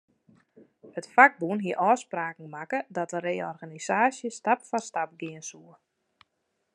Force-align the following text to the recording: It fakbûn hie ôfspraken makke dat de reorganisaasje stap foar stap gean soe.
It 0.97 1.07
fakbûn 1.15 1.57
hie 1.63 1.79
ôfspraken 1.89 2.47
makke 2.55 2.79
dat 2.95 3.09
de 3.13 3.19
reorganisaasje 3.27 4.29
stap 4.39 4.59
foar 4.67 4.83
stap 4.89 5.09
gean 5.19 5.43
soe. 5.49 5.73